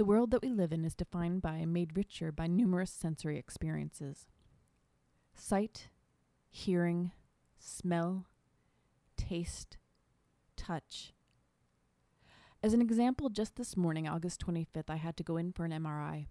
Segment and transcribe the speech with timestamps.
[0.00, 3.36] The world that we live in is defined by and made richer by numerous sensory
[3.36, 4.28] experiences
[5.34, 5.88] sight,
[6.48, 7.12] hearing,
[7.58, 8.24] smell,
[9.18, 9.76] taste,
[10.56, 11.12] touch.
[12.62, 15.72] As an example, just this morning, August 25th, I had to go in for an
[15.72, 16.28] MRI.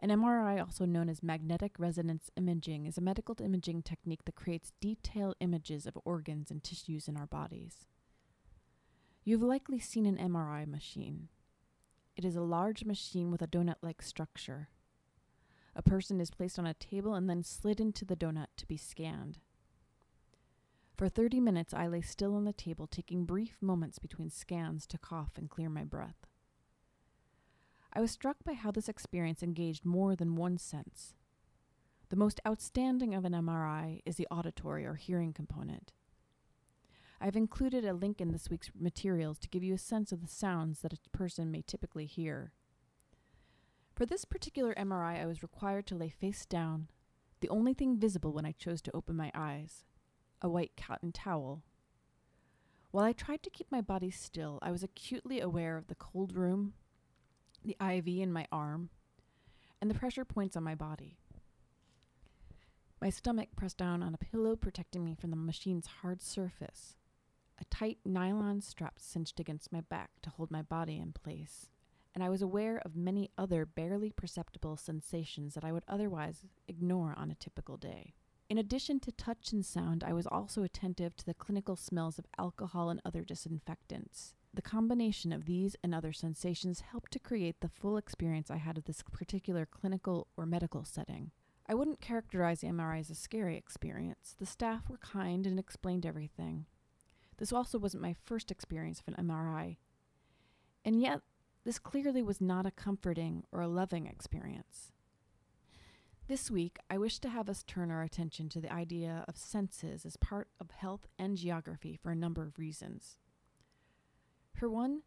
[0.00, 4.72] An MRI, also known as magnetic resonance imaging, is a medical imaging technique that creates
[4.80, 7.86] detailed images of organs and tissues in our bodies.
[9.22, 11.28] You've likely seen an MRI machine.
[12.16, 14.68] It is a large machine with a donut like structure.
[15.74, 18.76] A person is placed on a table and then slid into the donut to be
[18.76, 19.38] scanned.
[20.96, 24.98] For 30 minutes, I lay still on the table, taking brief moments between scans to
[24.98, 26.26] cough and clear my breath.
[27.94, 31.14] I was struck by how this experience engaged more than one sense.
[32.10, 35.92] The most outstanding of an MRI is the auditory or hearing component.
[37.24, 40.26] I've included a link in this week's materials to give you a sense of the
[40.26, 42.52] sounds that a person may typically hear.
[43.94, 46.88] For this particular MRI, I was required to lay face down,
[47.40, 49.84] the only thing visible when I chose to open my eyes
[50.40, 51.62] a white cotton towel.
[52.90, 56.34] While I tried to keep my body still, I was acutely aware of the cold
[56.34, 56.72] room,
[57.64, 58.90] the IV in my arm,
[59.80, 61.18] and the pressure points on my body.
[63.00, 66.96] My stomach pressed down on a pillow protecting me from the machine's hard surface.
[67.62, 71.68] A tight nylon strap cinched against my back to hold my body in place,
[72.12, 77.14] and I was aware of many other barely perceptible sensations that I would otherwise ignore
[77.16, 78.14] on a typical day.
[78.50, 82.26] In addition to touch and sound, I was also attentive to the clinical smells of
[82.36, 84.34] alcohol and other disinfectants.
[84.52, 88.76] The combination of these and other sensations helped to create the full experience I had
[88.76, 91.30] of this particular clinical or medical setting.
[91.68, 94.34] I wouldn't characterize the MRI as a scary experience.
[94.36, 96.66] The staff were kind and explained everything.
[97.42, 99.78] This also wasn't my first experience of an MRI.
[100.84, 101.22] And yet,
[101.64, 104.92] this clearly was not a comforting or a loving experience.
[106.28, 110.06] This week, I wish to have us turn our attention to the idea of senses
[110.06, 113.16] as part of health and geography for a number of reasons.
[114.54, 115.02] For one,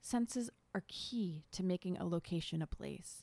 [0.00, 3.22] senses are key to making a location a place.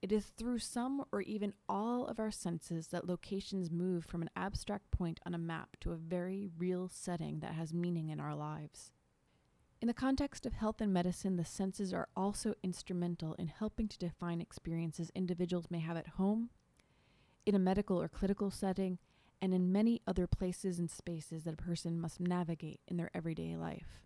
[0.00, 4.30] It is through some or even all of our senses that locations move from an
[4.36, 8.36] abstract point on a map to a very real setting that has meaning in our
[8.36, 8.92] lives.
[9.80, 13.98] In the context of health and medicine, the senses are also instrumental in helping to
[13.98, 16.50] define experiences individuals may have at home,
[17.44, 18.98] in a medical or clinical setting,
[19.40, 23.56] and in many other places and spaces that a person must navigate in their everyday
[23.56, 24.00] life.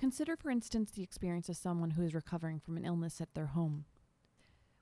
[0.00, 3.48] Consider, for instance, the experience of someone who is recovering from an illness at their
[3.48, 3.84] home.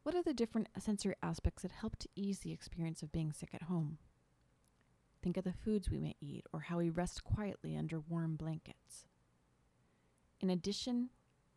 [0.04, 3.48] What are the different sensory aspects that help to ease the experience of being sick
[3.52, 3.98] at home?
[5.20, 9.06] Think of the foods we may eat or how we rest quietly under warm blankets.
[10.40, 11.10] In addition,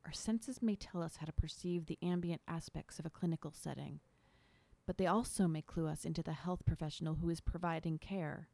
[0.08, 4.00] our senses may tell us how to perceive the ambient aspects of a clinical setting,
[4.88, 8.48] but they also may clue us into the health professional who is providing care.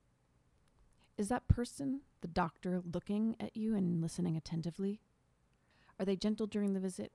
[1.18, 5.02] Is that person, the doctor, looking at you and listening attentively?
[6.00, 7.12] Are they gentle during the visit?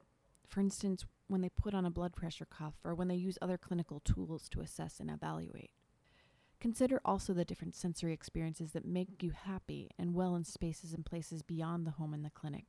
[0.49, 3.57] For instance, when they put on a blood pressure cuff or when they use other
[3.57, 5.71] clinical tools to assess and evaluate.
[6.61, 11.07] Consider also the different sensory experiences that make you happy and well in spaces and
[11.07, 12.67] places beyond the home and the clinic.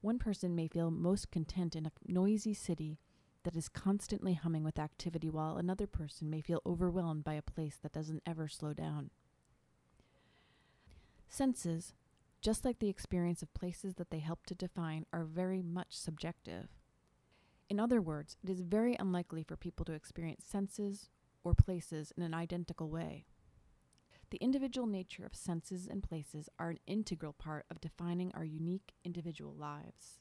[0.00, 2.98] One person may feel most content in a noisy city
[3.42, 7.76] that is constantly humming with activity, while another person may feel overwhelmed by a place
[7.82, 9.10] that doesn't ever slow down.
[11.32, 11.94] Senses,
[12.42, 16.68] just like the experience of places that they help to define, are very much subjective.
[17.68, 21.08] In other words, it is very unlikely for people to experience senses
[21.44, 23.26] or places in an identical way.
[24.30, 28.92] The individual nature of senses and places are an integral part of defining our unique
[29.04, 30.18] individual lives.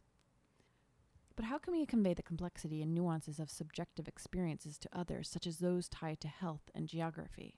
[1.36, 5.48] But how can we convey the complexity and nuances of subjective experiences to others, such
[5.48, 7.56] as those tied to health and geography?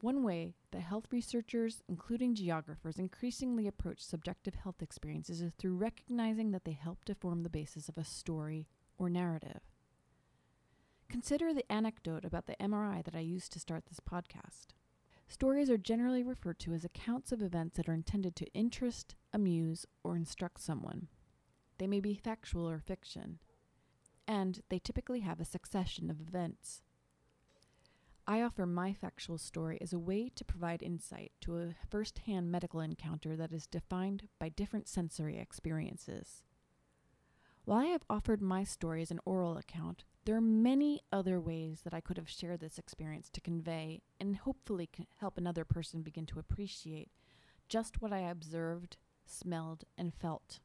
[0.00, 6.50] One way that health researchers, including geographers, increasingly approach subjective health experiences is through recognizing
[6.50, 8.68] that they help to form the basis of a story
[8.98, 9.60] or narrative.
[11.08, 14.74] Consider the anecdote about the MRI that I used to start this podcast.
[15.26, 19.86] Stories are generally referred to as accounts of events that are intended to interest, amuse,
[20.02, 21.08] or instruct someone.
[21.78, 23.38] They may be factual or fiction,
[24.28, 26.82] and they typically have a succession of events.
[28.26, 32.50] I offer my factual story as a way to provide insight to a first hand
[32.50, 36.42] medical encounter that is defined by different sensory experiences.
[37.66, 41.82] While I have offered my story as an oral account, there are many other ways
[41.84, 44.88] that I could have shared this experience to convey and hopefully
[45.20, 47.10] help another person begin to appreciate
[47.68, 48.96] just what I observed,
[49.26, 50.60] smelled, and felt.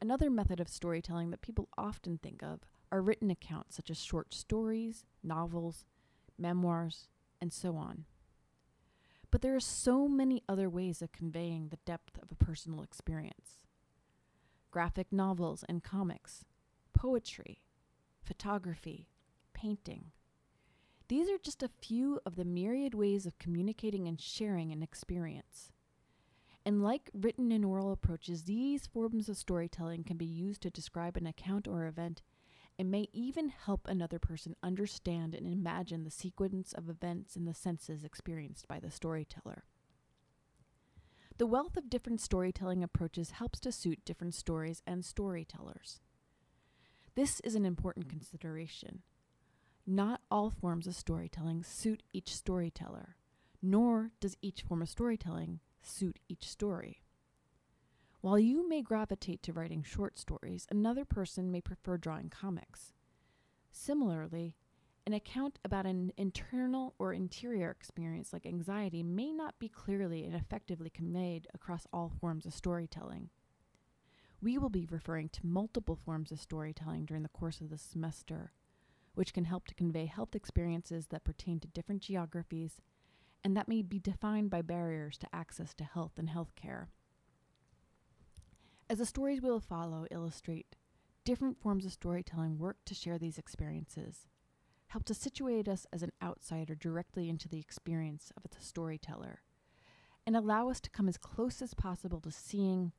[0.00, 2.60] Another method of storytelling that people often think of
[2.92, 5.86] are written accounts such as short stories, novels,
[6.38, 7.08] memoirs,
[7.40, 8.04] and so on.
[9.30, 13.64] But there are so many other ways of conveying the depth of a personal experience
[14.70, 16.44] graphic novels and comics,
[16.92, 17.62] poetry,
[18.22, 19.06] photography,
[19.52, 20.06] painting.
[21.08, 25.70] These are just a few of the myriad ways of communicating and sharing an experience.
[26.64, 31.16] And like written and oral approaches, these forms of storytelling can be used to describe
[31.16, 32.22] an account or event
[32.78, 37.54] and may even help another person understand and imagine the sequence of events and the
[37.54, 39.64] senses experienced by the storyteller.
[41.36, 46.00] The wealth of different storytelling approaches helps to suit different stories and storytellers.
[47.14, 49.02] This is an important consideration.
[49.86, 53.16] Not all forms of storytelling suit each storyteller,
[53.60, 57.03] nor does each form of storytelling suit each story.
[58.24, 62.94] While you may gravitate to writing short stories, another person may prefer drawing comics.
[63.70, 64.56] Similarly,
[65.06, 70.34] an account about an internal or interior experience like anxiety may not be clearly and
[70.34, 73.28] effectively conveyed across all forms of storytelling.
[74.40, 78.54] We will be referring to multiple forms of storytelling during the course of the semester,
[79.14, 82.80] which can help to convey health experiences that pertain to different geographies
[83.44, 86.86] and that may be defined by barriers to access to health and healthcare.
[88.88, 90.76] As the stories we'll follow illustrate,
[91.24, 94.26] different forms of storytelling work to share these experiences
[94.94, 99.42] help to situate us as an outsider directly into the experience of the storyteller,
[100.24, 102.92] and allow us to come as close as possible to seeing,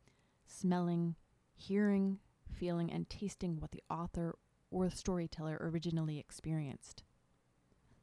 [0.45, 1.15] smelling,
[1.55, 2.19] hearing,
[2.51, 4.35] feeling, and tasting what the author
[4.69, 7.03] or the storyteller originally experienced.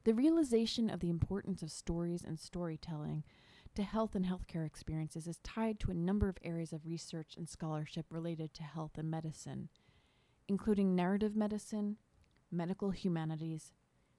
[0.05, 3.23] The realization of the importance of stories and storytelling
[3.75, 7.49] to health and healthcare experiences is tied to a number of areas of research and
[7.49, 9.69] scholarship related to health and medicine,
[10.47, 11.97] including narrative medicine,
[12.51, 13.71] medical humanities,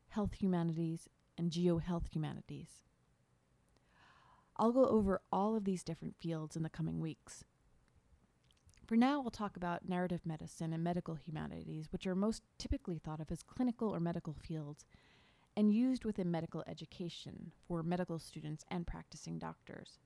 [0.08, 1.08] health humanities,
[1.38, 2.82] and geohealth humanities.
[4.56, 7.44] I'll go over all of these different fields in the coming weeks.
[8.86, 13.20] For now, we'll talk about narrative medicine and medical humanities, which are most typically thought
[13.20, 14.84] of as clinical or medical fields
[15.56, 19.98] and used within medical education for medical students and practicing doctors.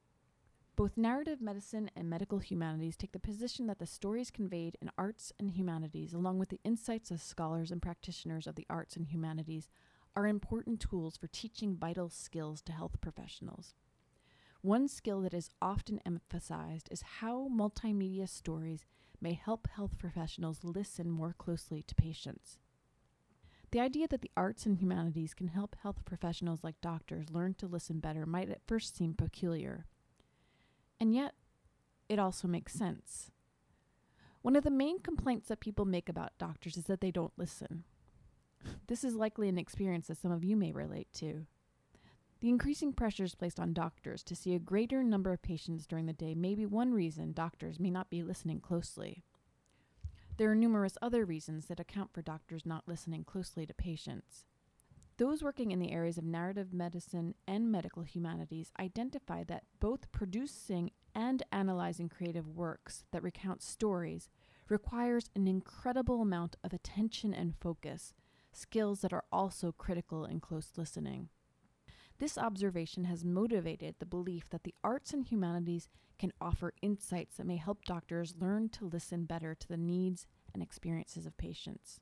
[0.77, 5.33] Both narrative medicine and medical humanities take the position that the stories conveyed in arts
[5.39, 9.69] and humanities, along with the insights of scholars and practitioners of the arts and humanities,
[10.15, 13.75] are important tools for teaching vital skills to health professionals.
[14.61, 18.85] One skill that is often emphasized is how multimedia stories
[19.21, 22.59] may help health professionals listen more closely to patients.
[23.71, 27.67] The idea that the arts and humanities can help health professionals like doctors learn to
[27.67, 29.87] listen better might at first seem peculiar.
[30.99, 31.35] And yet,
[32.09, 33.31] it also makes sense.
[34.41, 37.85] One of the main complaints that people make about doctors is that they don't listen.
[38.89, 41.47] This is likely an experience that some of you may relate to.
[42.41, 46.13] The increasing pressures placed on doctors to see a greater number of patients during the
[46.13, 49.25] day may be one reason doctors may not be listening closely.
[50.39, 54.45] There are numerous other reasons that account for doctors not listening closely to patients.
[55.17, 60.93] Those working in the areas of narrative medicine and medical humanities identify that both producing
[61.13, 64.29] and analyzing creative works that recount stories
[64.69, 68.15] requires an incredible amount of attention and focus
[68.53, 71.31] skills that are also critical in close listening.
[72.19, 77.47] This observation has motivated the belief that the arts and humanities can offer insights that
[77.47, 82.01] may help doctors learn to listen better to the needs and experiences of patients.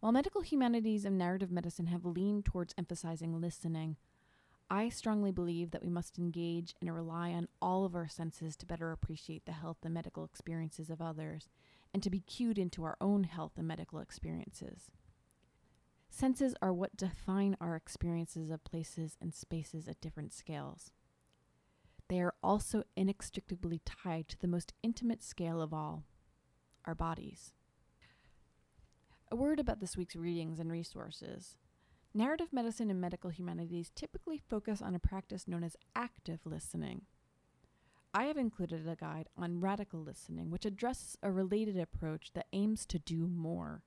[0.00, 3.96] While medical humanities and narrative medicine have leaned towards emphasizing listening,
[4.70, 8.66] I strongly believe that we must engage and rely on all of our senses to
[8.66, 11.48] better appreciate the health and medical experiences of others
[11.94, 14.90] and to be cued into our own health and medical experiences.
[16.16, 20.92] Senses are what define our experiences of places and spaces at different scales.
[22.08, 26.04] They are also inextricably tied to the most intimate scale of all
[26.84, 27.52] our bodies.
[29.32, 31.56] A word about this week's readings and resources.
[32.14, 37.02] Narrative medicine and medical humanities typically focus on a practice known as active listening.
[38.14, 42.86] I have included a guide on radical listening, which addresses a related approach that aims
[42.86, 43.82] to do more.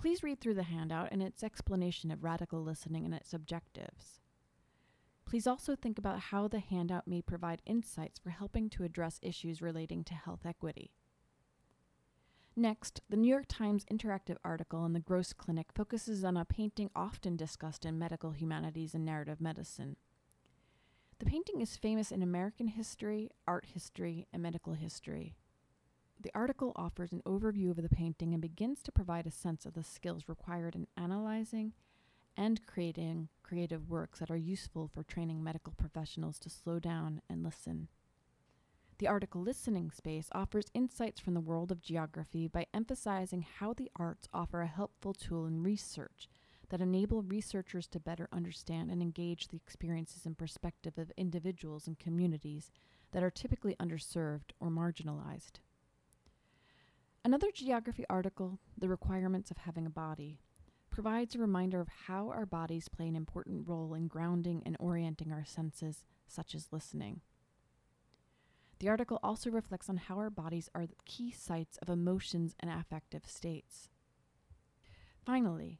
[0.00, 4.18] Please read through the handout and its explanation of radical listening and its objectives.
[5.26, 9.60] Please also think about how the handout may provide insights for helping to address issues
[9.60, 10.92] relating to health equity.
[12.56, 16.88] Next, the New York Times interactive article on the Gross Clinic focuses on a painting
[16.96, 19.96] often discussed in medical humanities and narrative medicine.
[21.18, 25.34] The painting is famous in American history, art history, and medical history.
[26.22, 29.72] The article offers an overview of the painting and begins to provide a sense of
[29.72, 31.72] the skills required in analyzing
[32.36, 37.42] and creating creative works that are useful for training medical professionals to slow down and
[37.42, 37.88] listen.
[38.98, 43.90] The article Listening Space offers insights from the world of geography by emphasizing how the
[43.96, 46.28] arts offer a helpful tool in research
[46.68, 51.98] that enable researchers to better understand and engage the experiences and perspective of individuals and
[51.98, 52.70] communities
[53.12, 55.60] that are typically underserved or marginalized.
[57.22, 60.40] Another geography article, The Requirements of Having a Body,
[60.88, 65.30] provides a reminder of how our bodies play an important role in grounding and orienting
[65.30, 67.20] our senses, such as listening.
[68.78, 72.70] The article also reflects on how our bodies are the key sites of emotions and
[72.70, 73.90] affective states.
[75.22, 75.78] Finally,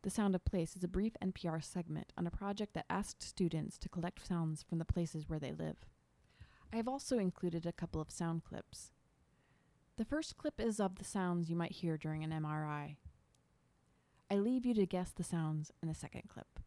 [0.00, 3.76] The Sound of Place is a brief NPR segment on a project that asked students
[3.76, 5.84] to collect sounds from the places where they live.
[6.72, 8.90] I have also included a couple of sound clips.
[9.98, 12.98] The first clip is of the sounds you might hear during an MRI.
[14.30, 16.57] I leave you to guess the sounds in the second clip.